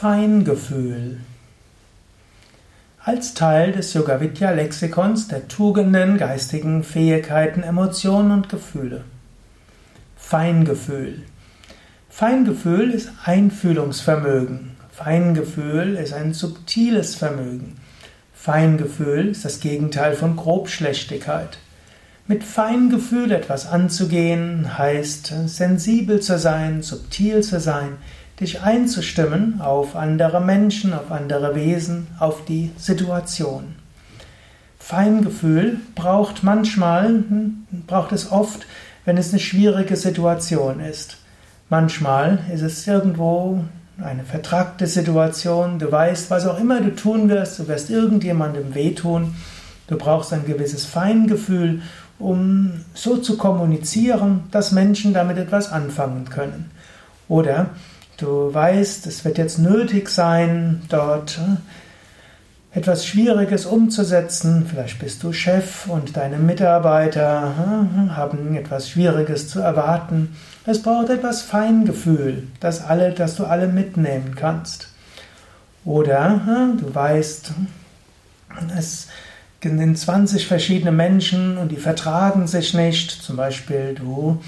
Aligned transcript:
Feingefühl. 0.00 1.18
Als 3.04 3.34
Teil 3.34 3.72
des 3.72 3.92
Yoga 3.92 4.18
Vidya 4.18 4.50
Lexikons 4.50 5.28
der 5.28 5.46
Tugenden, 5.46 6.16
geistigen 6.16 6.84
Fähigkeiten, 6.84 7.62
Emotionen 7.62 8.30
und 8.30 8.48
Gefühle. 8.48 9.04
Feingefühl. 10.16 11.24
Feingefühl 12.08 12.92
ist 12.92 13.10
Einfühlungsvermögen. 13.26 14.70
Feingefühl 14.90 15.96
ist 15.96 16.14
ein 16.14 16.32
subtiles 16.32 17.16
Vermögen. 17.16 17.76
Feingefühl 18.32 19.28
ist 19.28 19.44
das 19.44 19.60
Gegenteil 19.60 20.14
von 20.14 20.34
Grobschlechtigkeit. 20.34 21.58
Mit 22.26 22.42
Feingefühl 22.42 23.32
etwas 23.32 23.66
anzugehen 23.66 24.78
heißt 24.78 25.34
sensibel 25.44 26.20
zu 26.20 26.38
sein, 26.38 26.80
subtil 26.80 27.42
zu 27.42 27.60
sein, 27.60 27.98
dich 28.40 28.62
einzustimmen 28.62 29.60
auf 29.60 29.96
andere 29.96 30.40
Menschen, 30.40 30.94
auf 30.94 31.10
andere 31.10 31.54
Wesen, 31.54 32.08
auf 32.18 32.44
die 32.44 32.70
Situation. 32.76 33.74
Feingefühl 34.78 35.78
braucht 35.94 36.42
manchmal, 36.42 37.22
braucht 37.86 38.12
es 38.12 38.32
oft, 38.32 38.66
wenn 39.04 39.18
es 39.18 39.30
eine 39.30 39.40
schwierige 39.40 39.96
Situation 39.96 40.80
ist. 40.80 41.18
Manchmal 41.68 42.40
ist 42.52 42.62
es 42.62 42.86
irgendwo 42.86 43.64
eine 44.02 44.24
vertragte 44.24 44.86
Situation, 44.86 45.78
du 45.78 45.92
weißt, 45.92 46.30
was 46.30 46.46
auch 46.46 46.58
immer 46.58 46.80
du 46.80 46.94
tun 46.94 47.28
wirst, 47.28 47.58
du 47.58 47.68
wirst 47.68 47.90
irgendjemandem 47.90 48.74
wehtun, 48.74 49.36
du 49.86 49.96
brauchst 49.96 50.32
ein 50.32 50.46
gewisses 50.46 50.86
Feingefühl, 50.86 51.82
um 52.18 52.80
so 52.94 53.18
zu 53.18 53.36
kommunizieren, 53.36 54.44
dass 54.50 54.72
Menschen 54.72 55.12
damit 55.12 55.36
etwas 55.36 55.70
anfangen 55.70 56.24
können. 56.30 56.70
Oder 57.28 57.70
Du 58.20 58.52
weißt, 58.52 59.06
es 59.06 59.24
wird 59.24 59.38
jetzt 59.38 59.58
nötig 59.58 60.10
sein, 60.10 60.82
dort 60.90 61.38
äh, 61.38 62.78
etwas 62.78 63.06
Schwieriges 63.06 63.64
umzusetzen. 63.64 64.66
Vielleicht 64.68 64.98
bist 64.98 65.22
du 65.22 65.32
Chef 65.32 65.86
und 65.86 66.18
deine 66.18 66.36
Mitarbeiter 66.36 67.54
äh, 67.56 68.10
haben 68.10 68.54
etwas 68.56 68.90
Schwieriges 68.90 69.48
zu 69.48 69.60
erwarten. 69.60 70.36
Es 70.66 70.82
braucht 70.82 71.08
etwas 71.08 71.40
Feingefühl, 71.40 72.46
dass 72.60 72.84
alle, 72.84 73.12
dass 73.12 73.36
du 73.36 73.46
alle 73.46 73.68
mitnehmen 73.68 74.34
kannst. 74.36 74.88
Oder 75.86 76.42
äh, 76.46 76.78
du 76.78 76.94
weißt, 76.94 77.52
es 78.76 79.08
sind 79.62 79.98
20 79.98 80.46
verschiedene 80.46 80.92
Menschen 80.92 81.56
und 81.56 81.72
die 81.72 81.76
vertragen 81.76 82.46
sich 82.46 82.74
nicht. 82.74 83.10
Zum 83.10 83.36
Beispiel 83.36 83.94
du 83.94 84.42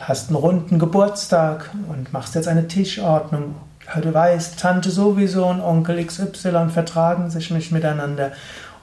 hast 0.00 0.28
einen 0.28 0.36
runden 0.36 0.78
Geburtstag 0.78 1.70
und 1.88 2.12
machst 2.12 2.34
jetzt 2.34 2.48
eine 2.48 2.68
Tischordnung. 2.68 3.54
Du 4.00 4.14
weißt, 4.14 4.58
Tante 4.58 4.90
sowieso 4.90 5.46
und 5.46 5.60
Onkel 5.60 6.04
XY 6.04 6.70
vertragen 6.72 7.30
sich 7.30 7.50
nicht 7.50 7.72
miteinander. 7.72 8.32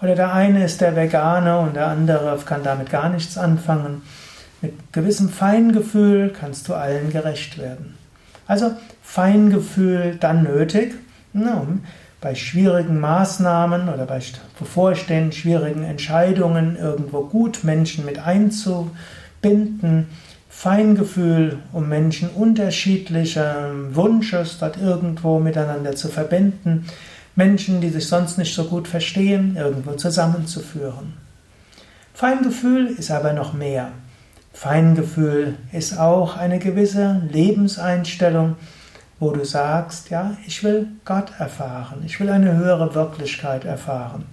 Oder 0.01 0.15
der 0.15 0.33
eine 0.33 0.63
ist 0.63 0.81
der 0.81 0.95
Veganer 0.95 1.59
und 1.61 1.75
der 1.75 1.87
andere 1.87 2.37
kann 2.45 2.63
damit 2.63 2.89
gar 2.89 3.09
nichts 3.09 3.37
anfangen. 3.37 4.03
Mit 4.61 4.93
gewissem 4.93 5.29
Feingefühl 5.29 6.29
kannst 6.37 6.67
du 6.67 6.73
allen 6.73 7.09
gerecht 7.11 7.57
werden. 7.57 7.97
Also 8.45 8.71
Feingefühl 9.01 10.17
dann 10.19 10.43
nötig, 10.43 10.93
um 11.33 11.83
bei 12.21 12.35
schwierigen 12.35 12.99
Maßnahmen 12.99 13.89
oder 13.89 14.05
bei 14.05 14.19
bevorstehenden 14.57 15.31
schwierigen 15.31 15.83
Entscheidungen 15.83 16.75
irgendwo 16.75 17.21
gut 17.21 17.63
Menschen 17.63 18.05
mit 18.05 18.19
einzubinden 18.19 20.07
Feingefühl, 20.59 21.59
um 21.71 21.87
Menschen 21.87 22.27
unterschiedlicher 22.31 23.71
Wunsches 23.93 24.57
dort 24.59 24.75
irgendwo 24.75 25.39
miteinander 25.39 25.95
zu 25.95 26.09
verbinden, 26.09 26.85
Menschen, 27.33 27.79
die 27.79 27.87
sich 27.87 28.07
sonst 28.07 28.37
nicht 28.37 28.53
so 28.53 28.65
gut 28.65 28.85
verstehen, 28.85 29.55
irgendwo 29.55 29.93
zusammenzuführen. 29.93 31.13
Feingefühl 32.13 32.87
ist 32.87 33.09
aber 33.09 33.31
noch 33.31 33.53
mehr. 33.53 33.93
Feingefühl 34.51 35.55
ist 35.71 35.97
auch 35.97 36.35
eine 36.35 36.59
gewisse 36.59 37.21
Lebenseinstellung, 37.31 38.57
wo 39.17 39.31
du 39.31 39.45
sagst, 39.45 40.09
ja, 40.09 40.35
ich 40.45 40.61
will 40.61 40.87
Gott 41.05 41.31
erfahren, 41.39 42.03
ich 42.05 42.19
will 42.19 42.29
eine 42.29 42.57
höhere 42.57 42.93
Wirklichkeit 42.95 43.63
erfahren. 43.63 44.25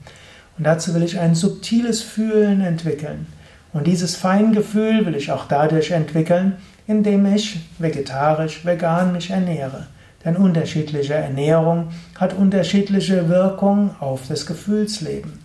Und 0.58 0.64
dazu 0.64 0.92
will 0.92 1.04
ich 1.04 1.20
ein 1.20 1.36
subtiles 1.36 2.02
Fühlen 2.02 2.62
entwickeln. 2.62 3.28
Und 3.76 3.86
dieses 3.86 4.16
Feingefühl 4.16 5.04
will 5.04 5.14
ich 5.16 5.30
auch 5.30 5.44
dadurch 5.48 5.90
entwickeln, 5.90 6.56
indem 6.86 7.26
ich 7.26 7.60
vegetarisch, 7.78 8.64
vegan 8.64 9.12
mich 9.12 9.28
ernähre. 9.28 9.86
Denn 10.24 10.34
unterschiedliche 10.34 11.12
Ernährung 11.12 11.88
hat 12.18 12.32
unterschiedliche 12.32 13.28
Wirkung 13.28 13.94
auf 14.00 14.22
das 14.28 14.46
Gefühlsleben. 14.46 15.40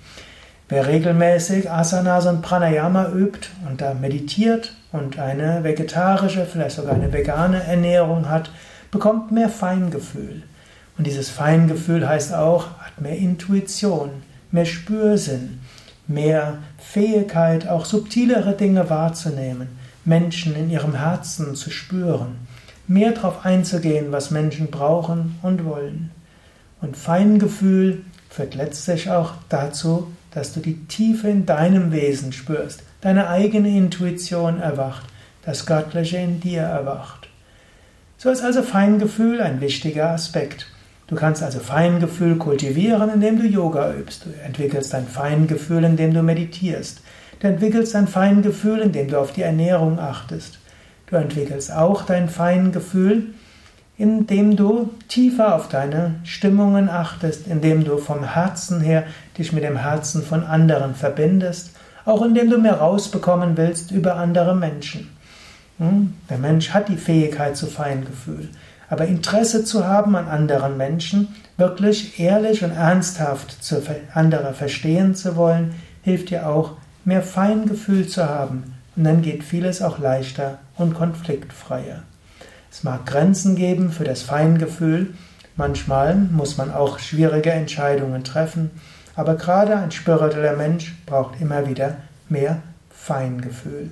Wer 0.69 0.87
regelmäßig 0.87 1.69
Asanas 1.69 2.25
und 2.25 2.41
Pranayama 2.41 3.09
übt 3.09 3.49
und 3.69 3.81
da 3.81 3.93
meditiert 3.93 4.75
und 4.93 5.19
eine 5.19 5.65
vegetarische, 5.65 6.45
vielleicht 6.45 6.77
sogar 6.77 6.95
eine 6.95 7.11
vegane 7.11 7.61
Ernährung 7.61 8.29
hat, 8.29 8.49
bekommt 8.91 9.33
mehr 9.33 9.49
Feingefühl. 9.49 10.43
Und 10.97 11.05
dieses 11.05 11.29
Feingefühl 11.29 12.07
heißt 12.07 12.33
auch, 12.33 12.67
hat 12.79 13.01
mehr 13.01 13.17
Intuition, 13.17 14.09
mehr 14.51 14.65
Spürsinn 14.65 15.59
mehr 16.13 16.59
Fähigkeit, 16.77 17.67
auch 17.67 17.85
subtilere 17.85 18.53
Dinge 18.53 18.89
wahrzunehmen, 18.89 19.69
Menschen 20.05 20.55
in 20.55 20.69
ihrem 20.69 20.95
Herzen 20.95 21.55
zu 21.55 21.69
spüren, 21.69 22.47
mehr 22.87 23.11
darauf 23.11 23.45
einzugehen, 23.45 24.11
was 24.11 24.31
Menschen 24.31 24.71
brauchen 24.71 25.37
und 25.41 25.65
wollen. 25.65 26.11
Und 26.81 26.97
Feingefühl 26.97 28.03
führt 28.29 28.55
letztlich 28.55 29.09
auch 29.09 29.33
dazu, 29.49 30.11
dass 30.31 30.53
du 30.53 30.59
die 30.59 30.85
Tiefe 30.87 31.27
in 31.27 31.45
deinem 31.45 31.91
Wesen 31.91 32.31
spürst, 32.31 32.83
deine 33.01 33.29
eigene 33.29 33.69
Intuition 33.69 34.59
erwacht, 34.59 35.05
das 35.43 35.65
Göttliche 35.65 36.17
in 36.17 36.39
dir 36.39 36.61
erwacht. 36.61 37.27
So 38.17 38.29
ist 38.29 38.43
also 38.43 38.61
Feingefühl 38.61 39.41
ein 39.41 39.61
wichtiger 39.61 40.11
Aspekt. 40.11 40.67
Du 41.11 41.17
kannst 41.17 41.43
also 41.43 41.59
Feingefühl 41.59 42.37
kultivieren, 42.37 43.09
indem 43.13 43.37
du 43.37 43.45
Yoga 43.45 43.93
übst. 43.93 44.25
Du 44.25 44.29
entwickelst 44.45 44.95
ein 44.95 45.05
Feingefühl, 45.05 45.83
indem 45.83 46.13
du 46.13 46.23
meditierst. 46.23 47.01
Du 47.41 47.47
entwickelst 47.47 47.97
ein 47.97 48.07
Feingefühl, 48.07 48.79
indem 48.79 49.09
du 49.09 49.19
auf 49.19 49.33
die 49.33 49.41
Ernährung 49.41 49.99
achtest. 49.99 50.59
Du 51.07 51.17
entwickelst 51.17 51.69
auch 51.75 52.03
dein 52.03 52.29
Feingefühl, 52.29 53.33
indem 53.97 54.55
du 54.55 54.89
tiefer 55.09 55.53
auf 55.53 55.67
deine 55.67 56.15
Stimmungen 56.23 56.87
achtest, 56.87 57.45
indem 57.45 57.83
du 57.83 57.97
vom 57.97 58.23
Herzen 58.23 58.79
her 58.79 59.03
dich 59.37 59.51
mit 59.51 59.65
dem 59.65 59.75
Herzen 59.75 60.23
von 60.23 60.45
anderen 60.45 60.95
verbindest, 60.95 61.71
auch 62.05 62.21
indem 62.21 62.49
du 62.49 62.57
mehr 62.57 62.75
rausbekommen 62.75 63.57
willst 63.57 63.91
über 63.91 64.15
andere 64.15 64.55
Menschen. 64.55 65.09
Hm? 65.77 66.13
Der 66.29 66.37
Mensch 66.37 66.69
hat 66.69 66.87
die 66.87 66.95
Fähigkeit 66.95 67.57
zu 67.57 67.67
Feingefühl. 67.67 68.47
Aber 68.91 69.05
Interesse 69.05 69.63
zu 69.63 69.87
haben 69.87 70.17
an 70.17 70.27
anderen 70.27 70.75
Menschen, 70.75 71.33
wirklich 71.55 72.19
ehrlich 72.19 72.61
und 72.61 72.71
ernsthaft 72.71 73.63
zu 73.63 73.81
andere 74.13 74.53
verstehen 74.53 75.15
zu 75.15 75.37
wollen, 75.37 75.75
hilft 76.01 76.29
dir 76.29 76.49
auch, 76.49 76.73
mehr 77.05 77.21
Feingefühl 77.21 78.05
zu 78.09 78.27
haben. 78.27 78.75
Und 78.97 79.05
dann 79.05 79.21
geht 79.21 79.45
vieles 79.45 79.81
auch 79.81 79.97
leichter 79.97 80.59
und 80.75 80.93
konfliktfreier. 80.93 82.03
Es 82.69 82.83
mag 82.83 83.05
Grenzen 83.05 83.55
geben 83.55 83.93
für 83.93 84.03
das 84.03 84.23
Feingefühl. 84.23 85.13
Manchmal 85.55 86.15
muss 86.15 86.57
man 86.57 86.69
auch 86.69 86.99
schwierige 86.99 87.51
Entscheidungen 87.51 88.25
treffen. 88.25 88.71
Aber 89.15 89.35
gerade 89.35 89.77
ein 89.77 89.91
spiritueller 89.91 90.57
Mensch 90.57 90.97
braucht 91.05 91.39
immer 91.39 91.65
wieder 91.65 91.95
mehr 92.27 92.61
Feingefühl. 92.89 93.91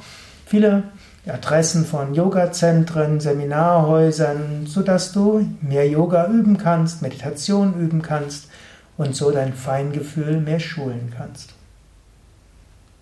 viele 0.47 0.81
Adressen 1.25 1.85
von 1.85 2.13
Yogazentren, 2.13 3.21
Seminarhäusern, 3.21 4.65
sodass 4.65 5.13
du 5.13 5.47
mehr 5.61 5.87
Yoga 5.87 6.27
üben 6.27 6.57
kannst, 6.57 7.01
Meditation 7.01 7.79
üben 7.79 8.01
kannst 8.01 8.49
und 8.97 9.15
so 9.15 9.31
dein 9.31 9.53
Feingefühl 9.53 10.41
mehr 10.41 10.59
schulen 10.59 11.13
kannst. 11.15 11.53